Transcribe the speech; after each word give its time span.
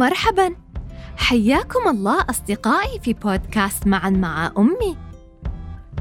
مرحبا 0.00 0.56
حياكم 1.16 1.88
الله 1.88 2.24
أصدقائي 2.30 3.00
في 3.00 3.12
بودكاست 3.12 3.86
معا 3.86 4.10
مع 4.10 4.52
أمي. 4.58 4.96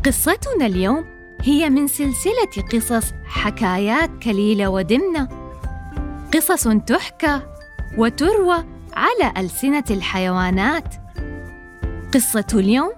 قصتنا 0.05 0.65
اليوم 0.65 1.05
هي 1.41 1.70
من 1.70 1.88
سلسلة 1.88 2.64
قصص 2.73 3.11
حكايات 3.25 4.09
كليلة 4.23 4.70
ودمنة. 4.70 5.27
قصص 6.33 6.68
تحكى 6.68 7.41
وتروى 7.97 8.65
على 8.93 9.33
ألسنة 9.38 9.83
الحيوانات. 9.91 10.95
قصة 12.13 12.47
اليوم 12.54 12.91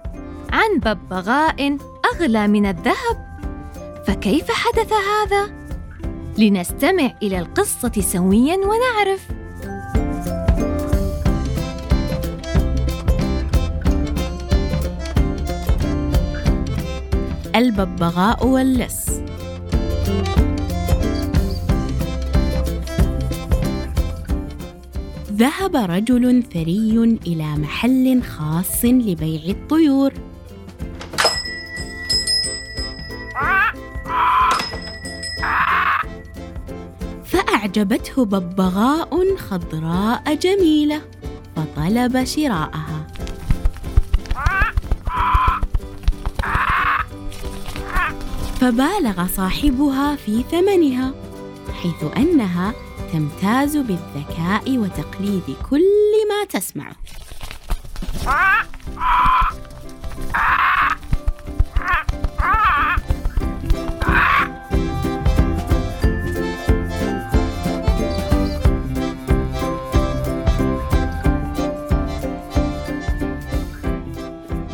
عن 0.52 0.78
ببغاء 0.78 1.78
أغلى 2.14 2.48
من 2.48 2.66
الذهب. 2.66 3.40
فكيف 4.06 4.50
حدث 4.50 4.92
هذا؟ 4.92 5.50
لنستمع 6.38 7.10
إلى 7.22 7.38
القصة 7.38 7.92
سويا 8.00 8.56
ونعرف. 8.56 9.41
الببغاء 17.56 18.46
واللص 18.46 19.10
ذهب 25.32 25.76
رجل 25.76 26.42
ثري 26.54 27.18
إلى 27.26 27.56
محل 27.56 28.22
خاص 28.22 28.84
لبيع 28.84 29.42
الطيور. 29.48 30.12
فأعجبته 37.24 38.24
ببغاء 38.24 39.36
خضراء 39.36 40.34
جميلة 40.34 41.00
فطلب 41.56 42.24
شراءها. 42.24 43.01
فبالغ 48.62 49.26
صاحبها 49.26 50.16
في 50.16 50.42
ثمنها 50.42 51.14
حيث 51.82 52.16
أنها 52.16 52.74
تمتاز 53.12 53.76
بالذكاء 53.76 54.78
وتقليد 54.78 55.56
كل 55.70 55.82
ما 56.28 56.44
تسمعه 56.44 56.96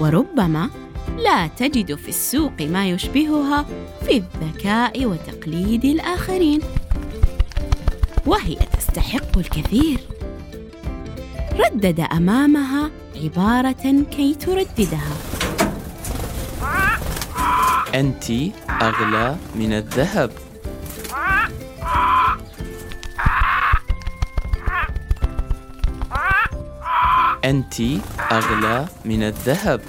وربما 0.01 0.71
لا 1.19 1.47
تجد 1.47 1.95
في 1.95 2.09
السوق 2.09 2.63
ما 2.63 2.89
يشبهها 2.89 3.67
في 4.07 4.17
الذكاء 4.17 5.07
وتقليد 5.07 5.85
الآخرين. 5.85 6.61
وهي 8.27 8.55
تستحق 8.55 9.39
الكثير. 9.39 9.99
ردد 11.53 12.01
أمامها 12.01 12.91
عبارة 13.17 14.05
كي 14.11 14.35
ترددها. 14.35 15.17
أنت 17.95 18.31
أغلى 18.83 19.37
من 19.55 19.73
الذهب. 19.73 20.31
أنت 27.45 27.81
أغلى 28.33 28.87
من 29.05 29.23
الذهب. 29.23 29.81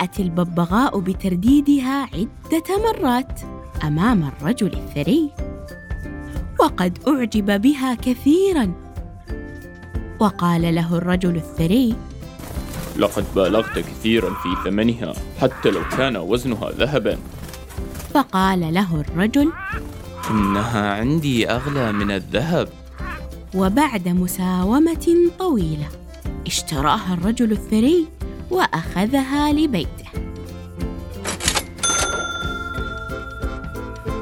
بدأت 0.00 0.20
الببغاء 0.20 0.98
بترديدها 0.98 2.08
عدة 2.14 2.68
مرات 2.84 3.40
أمام 3.84 4.24
الرجل 4.24 4.72
الثري. 4.72 5.30
وقد 6.60 6.98
أعجب 7.08 7.60
بها 7.60 7.94
كثيرا. 7.94 8.72
وقال 10.20 10.74
له 10.74 10.96
الرجل 10.96 11.36
الثري 11.36 11.94
لقد 12.96 13.24
بالغت 13.36 13.78
كثيرا 13.78 14.30
في 14.30 14.48
ثمنها 14.64 15.12
حتى 15.40 15.70
لو 15.70 15.80
كان 15.98 16.16
وزنها 16.16 16.70
ذهبا. 16.70 17.18
فقال 18.14 18.74
له 18.74 19.00
الرجل 19.00 19.52
إنها 20.30 20.94
عندي 20.94 21.50
أغلى 21.50 21.92
من 21.92 22.10
الذهب. 22.10 22.68
وبعد 23.54 24.08
مساومة 24.08 25.30
طويلة 25.38 25.88
اشتراها 26.46 27.14
الرجل 27.14 27.52
الثري. 27.52 28.06
وأخذها 28.50 29.52
لبيته. 29.52 30.10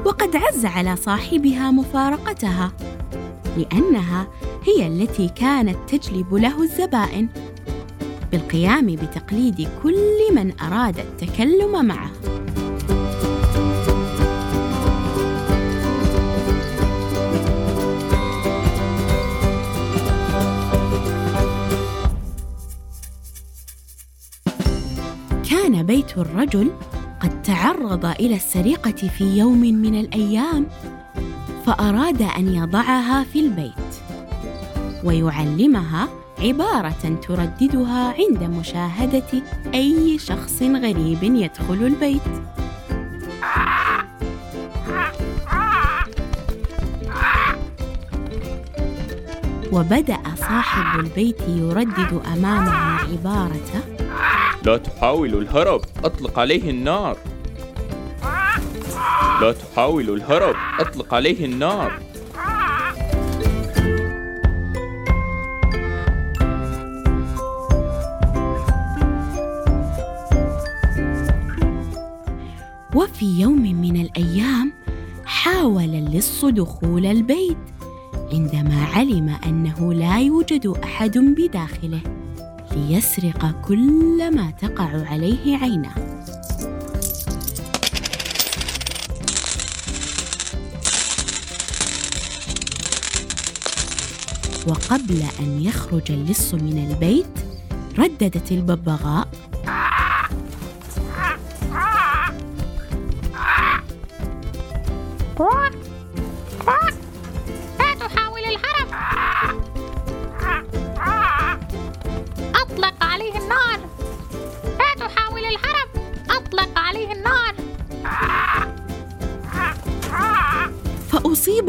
وقد 0.05 0.35
عز 0.35 0.65
على 0.65 0.95
صاحبها 0.95 1.71
مفارقتها 1.71 2.71
لأنها 3.57 4.27
هي 4.63 4.87
التي 4.87 5.29
كانت 5.29 5.77
تجلب 5.87 6.33
له 6.33 6.63
الزبائن 6.63 7.27
بالقيام 8.31 8.85
بتقليد 8.85 9.67
كل 9.83 10.35
من 10.35 10.53
أراد 10.61 10.99
التكلم 10.99 11.85
معه. 11.85 12.11
كان 25.63 25.83
بيت 25.83 26.17
الرجل 26.17 26.71
قد 27.19 27.41
تعرض 27.41 28.05
إلى 28.05 28.35
السرقة 28.35 28.91
في 28.91 29.37
يوم 29.37 29.61
من 29.61 29.99
الأيام 29.99 30.65
فأراد 31.65 32.21
أن 32.21 32.55
يضعها 32.55 33.23
في 33.23 33.39
البيت 33.39 33.91
ويعلمها 35.03 36.07
عبارة 36.39 37.19
ترددها 37.27 38.13
عند 38.19 38.43
مشاهدة 38.43 39.43
أي 39.73 40.17
شخص 40.17 40.61
غريب 40.61 41.23
يدخل 41.23 41.73
البيت. 41.73 42.21
وبدأ 49.71 50.19
صاحب 50.37 50.99
البيت 50.99 51.41
يردد 51.47 52.21
أمامها 52.33 52.99
عبارة 53.11 53.98
لا 54.63 54.77
تحاول 54.77 55.35
الهرب 55.35 55.81
أطلق 56.03 56.39
عليه 56.39 56.69
النار. 56.69 57.17
لا 59.41 59.51
تحاول 59.51 60.09
الهرب 60.09 60.55
أطلق 60.79 61.13
عليه 61.13 61.45
النار. 61.45 61.99
وفي 72.95 73.39
يوم 73.39 73.81
من 73.81 74.01
الأيام 74.01 74.73
حاول 75.25 75.83
اللص 75.83 76.45
دخول 76.45 77.05
البيت 77.05 77.57
عندما 78.33 78.85
علم 78.93 79.29
أنه 79.45 79.93
لا 79.93 80.19
يوجد 80.19 80.67
أحد 80.83 81.17
بداخله. 81.17 82.18
ليسرق 82.75 83.61
كل 83.61 84.35
ما 84.35 84.51
تقع 84.51 84.89
عليه 85.11 85.57
عينه 85.57 85.91
وقبل 94.67 95.23
أن 95.39 95.61
يخرج 95.61 96.11
اللص 96.11 96.53
من 96.53 96.87
البيت 96.91 97.25
رددت 97.99 98.51
الببغاء. 98.51 99.27
فأصيب 105.37 105.68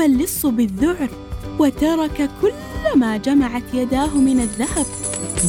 اللص 0.02 0.46
بالذعر 0.46 1.10
وترك 1.58 2.30
كل 2.42 2.52
ما 2.96 3.16
جمعت 3.16 3.62
يداه 3.74 4.14
من 4.16 4.40
الذهب 4.40 4.86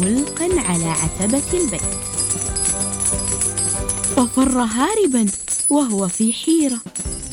ملقا 0.01 0.61
على 0.61 0.85
عتبة 0.85 1.43
البيت. 1.53 1.81
ففر 4.15 4.59
هاربا 4.59 5.25
وهو 5.69 6.07
في 6.07 6.33
حيرة 6.33 6.79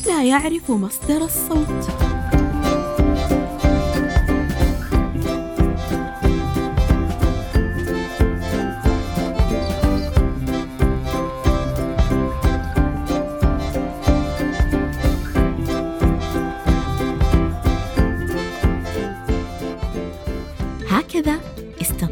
لا 0.07 0.23
يعرف 0.23 0.71
مصدر 0.71 1.25
الصوت. 1.25 2.08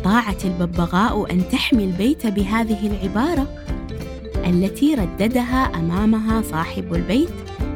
استطاعت 0.07 0.45
الببغاء 0.45 1.31
أن 1.31 1.49
تحمي 1.49 1.83
البيت 1.83 2.27
بهذه 2.27 2.87
العبارة 2.87 3.47
التي 4.45 4.95
رددها 4.95 5.71
أمامها 5.75 6.41
صاحب 6.41 6.93
البيت 6.93 7.29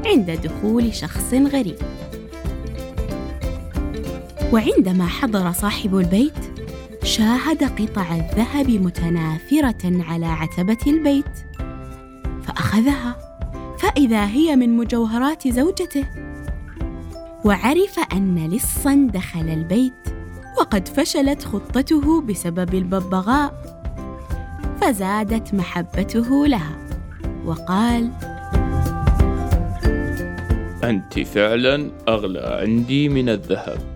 عند 0.05 0.31
دخول 0.31 0.95
شخص 0.95 1.33
غريب. 1.33 1.75
وعندما 4.53 5.07
حضر 5.07 5.51
صاحب 5.51 5.97
البيت 5.97 6.33
شاهد 7.03 7.63
قطع 7.63 8.15
الذهب 8.15 8.69
متناثرة 8.69 10.03
على 10.09 10.25
عتبة 10.25 10.77
البيت 10.87 11.35
فأخذها 12.43 13.15
فإذا 13.79 14.25
هي 14.25 14.55
من 14.55 14.77
مجوهرات 14.77 15.47
زوجته 15.47 16.05
وعرف 17.45 17.99
أن 18.13 18.49
لصا 18.51 19.07
دخل 19.13 19.49
البيت 19.49 20.10
وقد 20.57 20.87
فشلت 20.87 21.43
خطته 21.43 22.21
بسبب 22.21 22.73
الببغاء 22.73 23.53
فزادت 24.81 25.53
محبته 25.53 26.47
لها. 26.47 26.75
وقال 27.45 28.11
أنت 30.83 31.19
فعلا 31.19 31.91
أغلى 32.07 32.39
عندي 32.61 33.09
من 33.09 33.29
الذهب. 33.29 33.90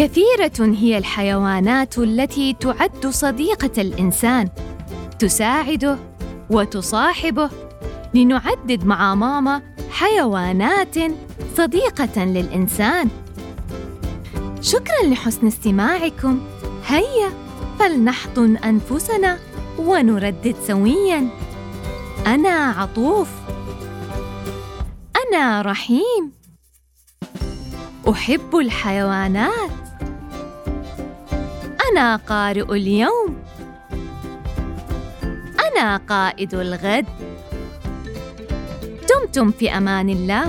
كثيرة 0.00 0.74
هي 0.78 0.98
الحيوانات 0.98 1.98
التي 1.98 2.52
تعد 2.52 3.06
صديقة 3.06 3.82
الإنسان 3.82 4.48
تساعده 5.18 5.98
وتصاحبه 6.50 7.50
لنعدد 8.14 8.84
مع 8.84 9.14
ماما 9.14 9.62
حيوانات 9.90 10.96
صديقة 11.56 12.24
للإنسان. 12.24 13.08
شكرا 14.60 15.02
لحسن 15.06 15.46
استماعكم. 15.46 16.40
هيا 16.86 17.30
فلنحضن 17.78 18.56
أنفسنا 18.56 19.38
ونردد 19.78 20.56
سويا. 20.66 21.28
أنا 22.26 22.74
عطوف. 22.78 23.28
أنا 25.26 25.62
رحيم. 25.62 26.32
أحب 28.08 28.56
الحيوانات. 28.56 29.69
أنا 31.90 32.16
قارئ 32.16 32.62
اليوم. 32.62 33.42
أنا 35.58 35.96
قائد 35.96 36.54
الغد. 36.54 37.06
دمتم 39.10 39.50
في 39.50 39.70
أمان 39.76 40.08
الله. 40.08 40.44